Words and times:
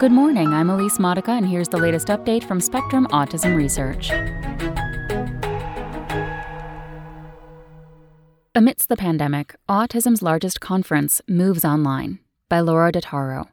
Good 0.00 0.10
morning, 0.10 0.48
I'm 0.48 0.70
Elise 0.70 0.98
Modica, 0.98 1.30
and 1.30 1.46
here's 1.46 1.68
the 1.68 1.76
latest 1.76 2.08
update 2.08 2.42
from 2.42 2.60
Spectrum 2.60 3.06
Autism 3.12 3.56
Research. 3.56 4.10
Amidst 8.56 8.88
the 8.88 8.96
pandemic, 8.96 9.54
autism's 9.68 10.20
largest 10.20 10.60
conference 10.60 11.22
moves 11.28 11.64
online 11.64 12.18
by 12.48 12.58
Laura 12.58 12.90
Dattaro. 12.90 13.46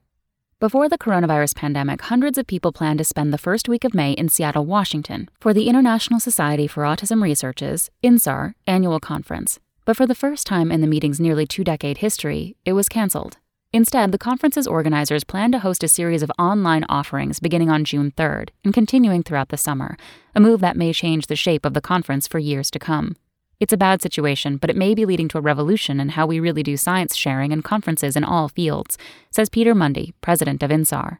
Before 0.59 0.89
the 0.89 0.97
coronavirus 0.97 1.55
pandemic, 1.55 2.01
hundreds 2.01 2.39
of 2.39 2.47
people 2.47 2.71
planned 2.71 2.97
to 2.97 3.05
spend 3.05 3.31
the 3.31 3.37
first 3.37 3.69
week 3.69 3.83
of 3.83 3.93
May 3.93 4.13
in 4.13 4.27
Seattle, 4.27 4.65
Washington, 4.65 5.29
for 5.39 5.53
the 5.53 5.69
International 5.69 6.19
Society 6.19 6.65
for 6.65 6.81
Autism 6.83 7.21
Research's 7.21 7.91
INSAR 8.01 8.55
annual 8.65 8.99
conference. 8.99 9.59
But 9.85 9.95
for 9.95 10.07
the 10.07 10.15
first 10.15 10.47
time 10.47 10.71
in 10.71 10.81
the 10.81 10.87
meeting's 10.87 11.19
nearly 11.19 11.45
two 11.45 11.63
decade 11.63 11.99
history, 11.99 12.55
it 12.65 12.73
was 12.73 12.89
canceled. 12.89 13.37
Instead, 13.73 14.11
the 14.11 14.17
conference's 14.17 14.67
organizers 14.67 15.23
plan 15.23 15.49
to 15.49 15.59
host 15.59 15.81
a 15.81 15.87
series 15.87 16.21
of 16.21 16.31
online 16.37 16.83
offerings 16.89 17.39
beginning 17.39 17.69
on 17.69 17.85
June 17.85 18.11
3rd 18.17 18.49
and 18.65 18.73
continuing 18.73 19.23
throughout 19.23 19.47
the 19.47 19.55
summer, 19.55 19.95
a 20.35 20.41
move 20.41 20.59
that 20.59 20.75
may 20.75 20.91
change 20.91 21.27
the 21.27 21.37
shape 21.37 21.65
of 21.65 21.73
the 21.73 21.79
conference 21.79 22.27
for 22.27 22.37
years 22.37 22.69
to 22.69 22.79
come. 22.79 23.15
It's 23.61 23.71
a 23.71 23.77
bad 23.77 24.01
situation, 24.01 24.57
but 24.57 24.69
it 24.69 24.75
may 24.75 24.93
be 24.93 25.05
leading 25.05 25.29
to 25.29 25.37
a 25.37 25.41
revolution 25.41 26.01
in 26.01 26.09
how 26.09 26.25
we 26.25 26.39
really 26.41 26.63
do 26.63 26.75
science 26.75 27.15
sharing 27.15 27.53
and 27.53 27.63
conferences 27.63 28.17
in 28.17 28.25
all 28.25 28.49
fields, 28.49 28.97
says 29.29 29.47
Peter 29.47 29.73
Mundy, 29.73 30.13
president 30.19 30.63
of 30.63 30.71
INSAR. 30.71 31.19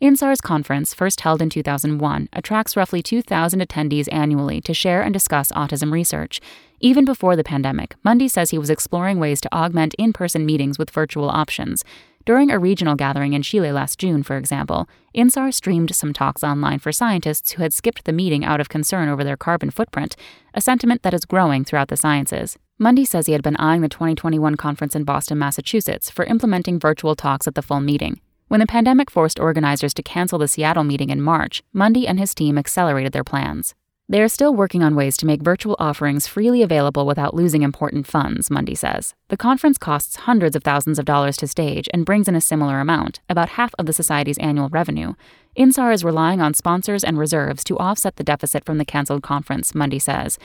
INSAR's 0.00 0.40
conference, 0.40 0.94
first 0.94 1.20
held 1.22 1.42
in 1.42 1.50
2001, 1.50 2.28
attracts 2.32 2.76
roughly 2.76 3.02
2,000 3.02 3.60
attendees 3.60 4.08
annually 4.12 4.60
to 4.60 4.74
share 4.74 5.02
and 5.02 5.12
discuss 5.12 5.52
autism 5.52 5.92
research. 5.92 6.40
Even 6.80 7.04
before 7.04 7.34
the 7.34 7.44
pandemic, 7.44 7.96
Mundy 8.04 8.28
says 8.28 8.50
he 8.50 8.58
was 8.58 8.70
exploring 8.70 9.18
ways 9.18 9.40
to 9.40 9.52
augment 9.52 9.94
in 9.94 10.12
person 10.12 10.46
meetings 10.46 10.78
with 10.78 10.90
virtual 10.90 11.28
options. 11.28 11.84
During 12.24 12.50
a 12.50 12.58
regional 12.58 12.94
gathering 12.94 13.32
in 13.32 13.42
Chile 13.42 13.72
last 13.72 13.98
June, 13.98 14.22
for 14.22 14.36
example, 14.36 14.86
INSAR 15.14 15.50
streamed 15.52 15.94
some 15.94 16.12
talks 16.12 16.44
online 16.44 16.78
for 16.78 16.92
scientists 16.92 17.52
who 17.52 17.62
had 17.62 17.72
skipped 17.72 18.04
the 18.04 18.12
meeting 18.12 18.44
out 18.44 18.60
of 18.60 18.68
concern 18.68 19.08
over 19.08 19.24
their 19.24 19.36
carbon 19.36 19.70
footprint, 19.70 20.14
a 20.52 20.60
sentiment 20.60 21.02
that 21.02 21.14
is 21.14 21.24
growing 21.24 21.64
throughout 21.64 21.88
the 21.88 21.96
sciences. 21.96 22.58
Mundy 22.78 23.04
says 23.04 23.26
he 23.26 23.32
had 23.32 23.42
been 23.42 23.56
eyeing 23.56 23.80
the 23.80 23.88
2021 23.88 24.56
conference 24.56 24.94
in 24.94 25.04
Boston, 25.04 25.38
Massachusetts 25.38 26.10
for 26.10 26.26
implementing 26.26 26.78
virtual 26.78 27.16
talks 27.16 27.48
at 27.48 27.54
the 27.54 27.62
full 27.62 27.80
meeting. 27.80 28.20
When 28.48 28.60
the 28.60 28.66
pandemic 28.66 29.10
forced 29.10 29.38
organizers 29.38 29.92
to 29.92 30.02
cancel 30.02 30.38
the 30.38 30.48
Seattle 30.48 30.82
meeting 30.82 31.10
in 31.10 31.20
March, 31.20 31.62
Mundy 31.74 32.08
and 32.08 32.18
his 32.18 32.34
team 32.34 32.56
accelerated 32.56 33.12
their 33.12 33.22
plans. 33.22 33.74
They 34.08 34.22
are 34.22 34.28
still 34.28 34.54
working 34.54 34.82
on 34.82 34.96
ways 34.96 35.18
to 35.18 35.26
make 35.26 35.42
virtual 35.42 35.76
offerings 35.78 36.26
freely 36.26 36.62
available 36.62 37.04
without 37.04 37.34
losing 37.34 37.60
important 37.62 38.06
funds, 38.06 38.50
Mundy 38.50 38.74
says. 38.74 39.14
The 39.28 39.36
conference 39.36 39.76
costs 39.76 40.16
hundreds 40.16 40.56
of 40.56 40.64
thousands 40.64 40.98
of 40.98 41.04
dollars 41.04 41.36
to 41.36 41.46
stage 41.46 41.90
and 41.92 42.06
brings 42.06 42.26
in 42.26 42.34
a 42.34 42.40
similar 42.40 42.80
amount, 42.80 43.20
about 43.28 43.50
half 43.50 43.74
of 43.78 43.84
the 43.84 43.92
Society's 43.92 44.38
annual 44.38 44.70
revenue. 44.70 45.12
INSAR 45.54 45.92
is 45.92 46.02
relying 46.02 46.40
on 46.40 46.54
sponsors 46.54 47.04
and 47.04 47.18
reserves 47.18 47.62
to 47.64 47.76
offset 47.76 48.16
the 48.16 48.24
deficit 48.24 48.64
from 48.64 48.78
the 48.78 48.86
canceled 48.86 49.22
conference, 49.22 49.74
Mundy 49.74 49.98
says. 49.98 50.38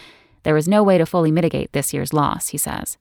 There 0.43 0.57
is 0.57 0.67
no 0.67 0.83
way 0.83 0.97
to 0.97 1.05
fully 1.05 1.31
mitigate 1.31 1.71
this 1.71 1.93
year's 1.93 2.11
loss, 2.11 2.49
he 2.49 2.57
says. 2.57 2.97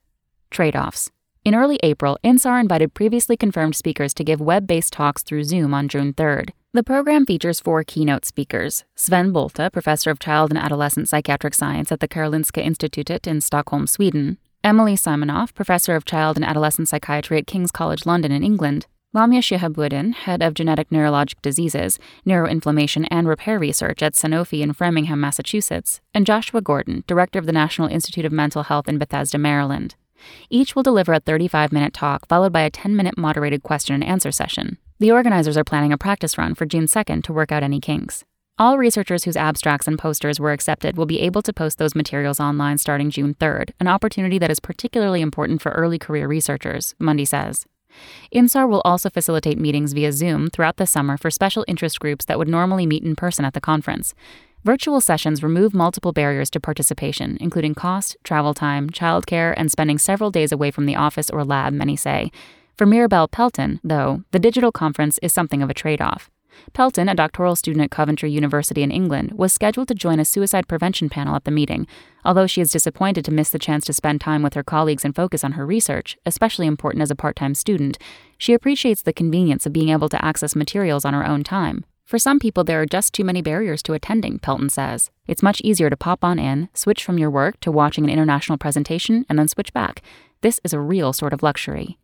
Trade 0.49 0.77
offs. 0.77 1.11
In 1.45 1.55
early 1.55 1.77
April, 1.83 2.17
INSAR 2.23 2.57
invited 2.61 2.93
previously 2.93 3.35
confirmed 3.35 3.75
speakers 3.75 4.13
to 4.13 4.23
give 4.23 4.39
web 4.39 4.65
based 4.65 4.93
talks 4.93 5.23
through 5.23 5.43
Zoom 5.43 5.73
on 5.73 5.89
June 5.89 6.13
3rd. 6.13 6.51
The 6.71 6.83
program 6.83 7.25
features 7.25 7.59
four 7.59 7.83
keynote 7.83 8.23
speakers 8.23 8.85
Sven 8.95 9.33
Bolte, 9.33 9.69
professor 9.69 10.09
of 10.09 10.19
child 10.19 10.51
and 10.51 10.57
adolescent 10.57 11.09
psychiatric 11.09 11.53
science 11.53 11.91
at 11.91 11.99
the 11.99 12.07
Karolinska 12.07 12.63
Institutet 12.63 13.27
in 13.27 13.41
Stockholm, 13.41 13.87
Sweden, 13.87 14.37
Emily 14.63 14.95
Simonoff, 14.95 15.53
professor 15.53 15.97
of 15.97 16.05
child 16.05 16.37
and 16.37 16.45
adolescent 16.45 16.87
psychiatry 16.87 17.37
at 17.37 17.45
King's 17.45 17.71
College 17.71 18.05
London 18.05 18.31
in 18.31 18.41
England, 18.41 18.87
Lamya 19.13 19.41
Shihabuddin, 19.41 20.13
head 20.13 20.41
of 20.41 20.53
genetic 20.53 20.91
neurologic 20.91 21.41
diseases, 21.41 21.99
neuroinflammation, 22.25 23.05
and 23.11 23.27
repair 23.27 23.59
research 23.59 24.01
at 24.01 24.13
Sanofi 24.13 24.61
in 24.61 24.71
Framingham, 24.71 25.19
Massachusetts, 25.19 25.99
and 26.13 26.25
Joshua 26.25 26.61
Gordon, 26.61 27.03
director 27.05 27.37
of 27.37 27.45
the 27.45 27.51
National 27.51 27.89
Institute 27.89 28.23
of 28.23 28.31
Mental 28.31 28.63
Health 28.63 28.87
in 28.87 28.97
Bethesda, 28.97 29.37
Maryland. 29.37 29.95
Each 30.49 30.75
will 30.75 30.83
deliver 30.83 31.13
a 31.13 31.19
35 31.19 31.71
minute 31.71 31.93
talk, 31.93 32.27
followed 32.27 32.53
by 32.53 32.61
a 32.61 32.69
10 32.69 32.95
minute 32.95 33.17
moderated 33.17 33.63
question 33.63 33.95
and 33.95 34.03
answer 34.03 34.31
session. 34.31 34.77
The 34.99 35.11
organizers 35.11 35.57
are 35.57 35.63
planning 35.63 35.91
a 35.91 35.97
practice 35.97 36.37
run 36.37 36.55
for 36.55 36.65
June 36.65 36.85
2nd 36.85 37.23
to 37.23 37.33
work 37.33 37.51
out 37.51 37.63
any 37.63 37.79
kinks. 37.79 38.23
All 38.59 38.77
researchers 38.77 39.23
whose 39.23 39.35
abstracts 39.35 39.87
and 39.87 39.97
posters 39.97 40.39
were 40.39 40.51
accepted 40.51 40.95
will 40.95 41.07
be 41.07 41.19
able 41.21 41.41
to 41.41 41.51
post 41.51 41.79
those 41.79 41.95
materials 41.95 42.39
online 42.39 42.77
starting 42.77 43.09
June 43.09 43.33
3rd, 43.33 43.71
an 43.79 43.87
opportunity 43.87 44.37
that 44.37 44.51
is 44.51 44.59
particularly 44.59 45.21
important 45.21 45.59
for 45.59 45.71
early 45.71 45.97
career 45.97 46.27
researchers, 46.27 46.93
Mundy 46.99 47.25
says. 47.25 47.65
INSAR 48.31 48.67
will 48.67 48.81
also 48.85 49.09
facilitate 49.09 49.59
meetings 49.59 49.93
via 49.93 50.11
Zoom 50.11 50.49
throughout 50.49 50.77
the 50.77 50.85
summer 50.85 51.17
for 51.17 51.31
special 51.31 51.65
interest 51.67 51.99
groups 51.99 52.25
that 52.25 52.37
would 52.37 52.47
normally 52.47 52.85
meet 52.85 53.03
in 53.03 53.15
person 53.15 53.43
at 53.43 53.53
the 53.53 53.61
conference. 53.61 54.13
Virtual 54.63 55.01
sessions 55.01 55.43
remove 55.43 55.73
multiple 55.73 56.13
barriers 56.13 56.49
to 56.51 56.59
participation, 56.59 57.37
including 57.41 57.75
cost, 57.75 58.15
travel 58.23 58.53
time, 58.53 58.89
childcare, 58.89 59.53
and 59.57 59.69
spending 59.69 59.97
several 59.97 60.31
days 60.31 60.53
away 60.53 60.71
from 60.71 60.85
the 60.85 60.95
office 60.95 61.29
or 61.29 61.43
lab, 61.43 61.73
many 61.73 61.97
say. 61.97 62.31
For 62.77 62.85
Mirabel 62.85 63.27
Pelton, 63.27 63.81
though, 63.83 64.23
the 64.31 64.39
digital 64.39 64.71
conference 64.71 65.19
is 65.21 65.33
something 65.33 65.61
of 65.61 65.69
a 65.69 65.73
trade 65.73 66.01
off. 66.01 66.31
Pelton, 66.71 67.09
a 67.09 67.15
doctoral 67.15 67.57
student 67.57 67.83
at 67.83 67.91
Coventry 67.91 68.31
University 68.31 68.83
in 68.83 68.91
England, 68.91 69.33
was 69.33 69.51
scheduled 69.51 69.89
to 69.89 69.95
join 69.95 70.19
a 70.19 70.25
suicide 70.25 70.69
prevention 70.69 71.09
panel 71.09 71.35
at 71.35 71.43
the 71.43 71.51
meeting. 71.51 71.85
Although 72.23 72.47
she 72.47 72.61
is 72.61 72.71
disappointed 72.71 73.25
to 73.25 73.33
miss 73.33 73.49
the 73.49 73.59
chance 73.59 73.83
to 73.85 73.93
spend 73.93 74.21
time 74.21 74.43
with 74.43 74.53
her 74.53 74.63
colleagues 74.63 75.03
and 75.03 75.13
focus 75.13 75.43
on 75.43 75.53
her 75.53 75.65
research, 75.65 76.17
especially 76.25 76.67
important 76.67 77.01
as 77.01 77.11
a 77.11 77.15
part 77.15 77.35
time 77.35 77.53
student, 77.53 77.97
she 78.37 78.53
appreciates 78.53 79.01
the 79.01 79.11
convenience 79.11 79.65
of 79.65 79.73
being 79.73 79.89
able 79.89 80.07
to 80.07 80.23
access 80.23 80.55
materials 80.55 81.03
on 81.03 81.13
her 81.13 81.27
own 81.27 81.43
time. 81.43 81.83
For 82.05 82.19
some 82.19 82.37
people, 82.37 82.63
there 82.63 82.81
are 82.81 82.85
just 82.85 83.13
too 83.13 83.23
many 83.23 83.41
barriers 83.41 83.81
to 83.83 83.93
attending, 83.93 84.37
Pelton 84.39 84.69
says. 84.69 85.09
It's 85.25 85.41
much 85.41 85.61
easier 85.61 85.89
to 85.89 85.97
pop 85.97 86.23
on 86.23 86.37
in, 86.37 86.69
switch 86.73 87.03
from 87.03 87.17
your 87.17 87.31
work 87.31 87.59
to 87.61 87.71
watching 87.71 88.03
an 88.03 88.09
international 88.09 88.57
presentation, 88.57 89.25
and 89.29 89.39
then 89.39 89.47
switch 89.47 89.73
back. 89.73 90.01
This 90.41 90.59
is 90.63 90.73
a 90.73 90.79
real 90.79 91.13
sort 91.13 91.33
of 91.33 91.41
luxury. 91.41 91.97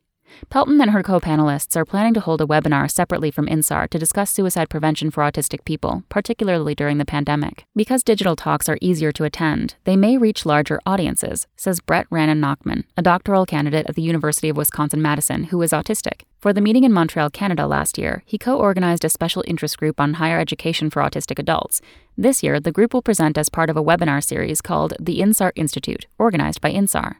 Pelton 0.49 0.81
and 0.81 0.91
her 0.91 1.03
co 1.03 1.19
panelists 1.19 1.75
are 1.75 1.85
planning 1.85 2.13
to 2.13 2.19
hold 2.19 2.41
a 2.41 2.45
webinar 2.45 2.89
separately 2.89 3.31
from 3.31 3.47
INSAR 3.47 3.87
to 3.89 3.99
discuss 3.99 4.31
suicide 4.31 4.69
prevention 4.69 5.11
for 5.11 5.23
autistic 5.23 5.65
people, 5.65 6.03
particularly 6.09 6.75
during 6.75 6.97
the 6.97 7.05
pandemic. 7.05 7.65
Because 7.75 8.03
digital 8.03 8.35
talks 8.35 8.69
are 8.69 8.77
easier 8.81 9.11
to 9.11 9.23
attend, 9.23 9.75
they 9.83 9.95
may 9.95 10.17
reach 10.17 10.45
larger 10.45 10.79
audiences, 10.85 11.47
says 11.55 11.79
Brett 11.79 12.09
Ranon 12.09 12.39
Nachman, 12.39 12.83
a 12.97 13.01
doctoral 13.01 13.45
candidate 13.45 13.85
at 13.87 13.95
the 13.95 14.01
University 14.01 14.49
of 14.49 14.57
Wisconsin 14.57 15.01
Madison 15.01 15.45
who 15.45 15.61
is 15.61 15.71
autistic. 15.71 16.21
For 16.39 16.53
the 16.53 16.61
meeting 16.61 16.85
in 16.85 16.93
Montreal, 16.93 17.31
Canada 17.31 17.67
last 17.67 17.97
year, 17.97 18.23
he 18.25 18.37
co 18.37 18.57
organized 18.57 19.03
a 19.03 19.09
special 19.09 19.43
interest 19.45 19.77
group 19.77 19.99
on 19.99 20.15
higher 20.15 20.39
education 20.39 20.89
for 20.89 21.01
autistic 21.01 21.37
adults. 21.37 21.81
This 22.17 22.41
year, 22.43 22.59
the 22.59 22.71
group 22.71 22.93
will 22.93 23.01
present 23.01 23.37
as 23.37 23.49
part 23.49 23.69
of 23.69 23.75
a 23.75 23.83
webinar 23.83 24.23
series 24.23 24.61
called 24.61 24.93
the 24.99 25.19
INSAR 25.19 25.51
Institute, 25.55 26.07
organized 26.17 26.61
by 26.61 26.71
INSAR. 26.71 27.17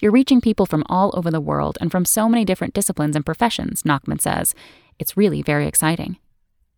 You're 0.00 0.12
reaching 0.12 0.40
people 0.40 0.66
from 0.66 0.84
all 0.88 1.12
over 1.14 1.30
the 1.30 1.40
world 1.40 1.78
and 1.80 1.90
from 1.90 2.04
so 2.04 2.28
many 2.28 2.44
different 2.44 2.74
disciplines 2.74 3.16
and 3.16 3.24
professions, 3.24 3.82
Nachman 3.82 4.20
says. 4.20 4.54
It's 4.98 5.16
really 5.16 5.42
very 5.42 5.66
exciting. 5.66 6.18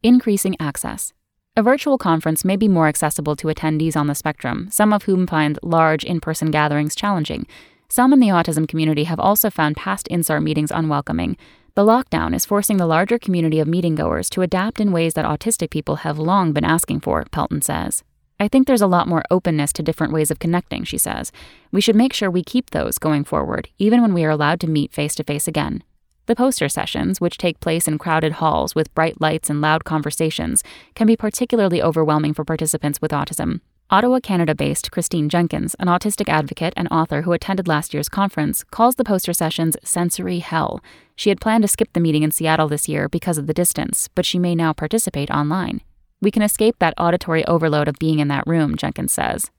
Increasing 0.02 0.56
access. 0.60 1.12
A 1.56 1.62
virtual 1.62 1.98
conference 1.98 2.44
may 2.44 2.56
be 2.56 2.68
more 2.68 2.86
accessible 2.86 3.34
to 3.36 3.48
attendees 3.48 3.96
on 3.96 4.06
the 4.06 4.14
spectrum, 4.14 4.68
some 4.70 4.92
of 4.92 5.02
whom 5.02 5.26
find 5.26 5.58
large 5.62 6.04
in 6.04 6.20
person 6.20 6.52
gatherings 6.52 6.94
challenging. 6.94 7.46
Some 7.88 8.12
in 8.12 8.20
the 8.20 8.28
autism 8.28 8.68
community 8.68 9.04
have 9.04 9.18
also 9.18 9.50
found 9.50 9.76
past 9.76 10.06
INSAR 10.08 10.40
meetings 10.40 10.70
unwelcoming. 10.70 11.36
The 11.74 11.84
lockdown 11.84 12.34
is 12.34 12.44
forcing 12.44 12.76
the 12.76 12.86
larger 12.86 13.18
community 13.18 13.58
of 13.60 13.66
meetinggoers 13.66 14.28
to 14.30 14.42
adapt 14.42 14.80
in 14.80 14.92
ways 14.92 15.14
that 15.14 15.24
autistic 15.24 15.70
people 15.70 15.96
have 15.96 16.18
long 16.18 16.52
been 16.52 16.64
asking 16.64 17.00
for, 17.00 17.24
Pelton 17.32 17.62
says. 17.62 18.04
I 18.40 18.46
think 18.46 18.66
there's 18.66 18.82
a 18.82 18.86
lot 18.86 19.08
more 19.08 19.24
openness 19.30 19.72
to 19.74 19.82
different 19.82 20.12
ways 20.12 20.30
of 20.30 20.38
connecting, 20.38 20.84
she 20.84 20.96
says. 20.96 21.32
We 21.72 21.80
should 21.80 21.96
make 21.96 22.12
sure 22.12 22.30
we 22.30 22.44
keep 22.44 22.70
those 22.70 22.98
going 22.98 23.24
forward, 23.24 23.68
even 23.78 24.00
when 24.00 24.14
we 24.14 24.24
are 24.24 24.30
allowed 24.30 24.60
to 24.60 24.70
meet 24.70 24.92
face 24.92 25.16
to 25.16 25.24
face 25.24 25.48
again. 25.48 25.82
The 26.26 26.36
poster 26.36 26.68
sessions, 26.68 27.20
which 27.20 27.38
take 27.38 27.58
place 27.58 27.88
in 27.88 27.98
crowded 27.98 28.34
halls 28.34 28.74
with 28.74 28.94
bright 28.94 29.20
lights 29.20 29.50
and 29.50 29.60
loud 29.60 29.84
conversations, 29.84 30.62
can 30.94 31.06
be 31.06 31.16
particularly 31.16 31.82
overwhelming 31.82 32.32
for 32.32 32.44
participants 32.44 33.00
with 33.00 33.10
autism. 33.10 33.60
Ottawa, 33.90 34.20
Canada 34.20 34.54
based 34.54 34.92
Christine 34.92 35.30
Jenkins, 35.30 35.74
an 35.78 35.88
autistic 35.88 36.28
advocate 36.28 36.74
and 36.76 36.86
author 36.90 37.22
who 37.22 37.32
attended 37.32 37.66
last 37.66 37.94
year's 37.94 38.10
conference, 38.10 38.62
calls 38.64 38.96
the 38.96 39.04
poster 39.04 39.32
sessions 39.32 39.78
sensory 39.82 40.40
hell. 40.40 40.84
She 41.16 41.30
had 41.30 41.40
planned 41.40 41.62
to 41.62 41.68
skip 41.68 41.92
the 41.94 42.00
meeting 42.00 42.22
in 42.22 42.30
Seattle 42.30 42.68
this 42.68 42.88
year 42.88 43.08
because 43.08 43.38
of 43.38 43.46
the 43.46 43.54
distance, 43.54 44.08
but 44.14 44.26
she 44.26 44.38
may 44.38 44.54
now 44.54 44.74
participate 44.74 45.30
online. 45.30 45.80
We 46.20 46.30
can 46.30 46.42
escape 46.42 46.76
that 46.78 46.94
auditory 46.98 47.44
overload 47.46 47.88
of 47.88 47.98
being 47.98 48.18
in 48.18 48.28
that 48.28 48.46
room, 48.46 48.76
Jenkins 48.76 49.12
says. 49.12 49.50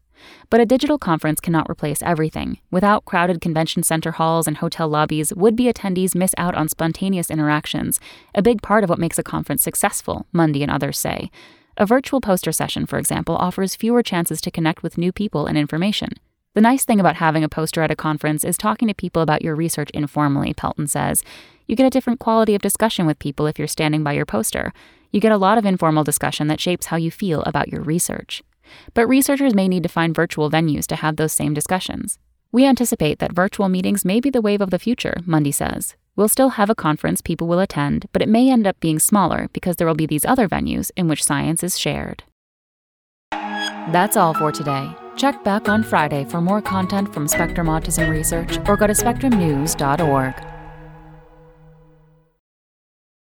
But 0.49 0.59
a 0.59 0.65
digital 0.65 0.97
conference 0.97 1.39
cannot 1.39 1.69
replace 1.69 2.01
everything. 2.01 2.59
Without 2.71 3.05
crowded 3.05 3.39
convention 3.39 3.83
center 3.83 4.11
halls 4.11 4.47
and 4.47 4.57
hotel 4.57 4.89
lobbies, 4.89 5.33
would 5.33 5.55
be 5.55 5.71
attendees 5.71 6.15
miss 6.15 6.35
out 6.37 6.55
on 6.55 6.67
spontaneous 6.67 7.31
interactions, 7.31 7.99
a 8.35 8.41
big 8.41 8.61
part 8.61 8.83
of 8.83 8.89
what 8.89 8.99
makes 8.99 9.17
a 9.17 9.23
conference 9.23 9.63
successful, 9.63 10.25
Mundy 10.33 10.61
and 10.61 10.71
others 10.71 10.99
say. 10.99 11.31
A 11.77 11.85
virtual 11.85 12.19
poster 12.19 12.51
session, 12.51 12.85
for 12.85 12.99
example, 12.99 13.35
offers 13.37 13.75
fewer 13.75 14.03
chances 14.03 14.41
to 14.41 14.51
connect 14.51 14.83
with 14.83 14.97
new 14.97 15.13
people 15.13 15.45
and 15.45 15.57
information. 15.57 16.09
The 16.55 16.61
nice 16.61 16.83
thing 16.83 16.99
about 16.99 17.17
having 17.17 17.43
a 17.43 17.49
poster 17.49 17.81
at 17.83 17.91
a 17.91 17.95
conference 17.95 18.43
is 18.43 18.57
talking 18.57 18.87
to 18.89 18.93
people 18.93 19.21
about 19.21 19.43
your 19.43 19.55
research 19.55 19.89
informally, 19.91 20.53
Pelton 20.53 20.87
says. 20.87 21.23
You 21.69 21.75
get 21.75 21.85
a 21.85 21.91
different 21.91 22.19
quality 22.19 22.55
of 22.55 22.63
discussion 22.63 23.05
with 23.05 23.19
people 23.19 23.45
if 23.45 23.59
you're 23.59 23.67
standing 23.67 24.03
by 24.03 24.13
your 24.13 24.25
poster. 24.25 24.73
You 25.11 25.21
get 25.21 25.31
a 25.31 25.37
lot 25.37 25.59
of 25.59 25.67
informal 25.67 26.03
discussion 26.03 26.47
that 26.47 26.59
shapes 26.59 26.87
how 26.87 26.97
you 26.97 27.11
feel 27.11 27.43
about 27.43 27.67
your 27.67 27.83
research. 27.83 28.41
But 28.95 29.07
researchers 29.07 29.53
may 29.53 29.67
need 29.67 29.83
to 29.83 29.89
find 29.89 30.15
virtual 30.15 30.49
venues 30.49 30.87
to 30.87 30.95
have 30.95 31.17
those 31.17 31.31
same 31.31 31.53
discussions. 31.53 32.17
We 32.51 32.65
anticipate 32.65 33.19
that 33.19 33.33
virtual 33.33 33.69
meetings 33.69 34.03
may 34.03 34.19
be 34.19 34.31
the 34.31 34.41
wave 34.41 34.61
of 34.61 34.71
the 34.71 34.79
future, 34.79 35.17
Mundy 35.27 35.51
says. 35.51 35.95
We'll 36.15 36.27
still 36.27 36.49
have 36.49 36.71
a 36.71 36.75
conference 36.75 37.21
people 37.21 37.47
will 37.47 37.59
attend, 37.59 38.07
but 38.13 38.23
it 38.23 38.29
may 38.29 38.49
end 38.49 38.65
up 38.65 38.79
being 38.79 38.97
smaller 38.97 39.47
because 39.53 39.75
there 39.75 39.85
will 39.85 39.93
be 39.93 40.07
these 40.07 40.25
other 40.25 40.49
venues 40.49 40.89
in 40.97 41.07
which 41.07 41.23
science 41.23 41.63
is 41.63 41.77
shared. 41.77 42.23
That's 43.31 44.17
all 44.17 44.33
for 44.33 44.51
today. 44.51 44.89
Check 45.17 45.43
back 45.43 45.69
on 45.69 45.83
Friday 45.83 46.25
for 46.25 46.41
more 46.41 46.63
content 46.63 47.13
from 47.13 47.27
Spectrum 47.27 47.67
Autism 47.67 48.09
Research 48.09 48.57
or 48.67 48.75
go 48.75 48.87
to 48.87 48.93
spectrumnews.org. 48.93 50.48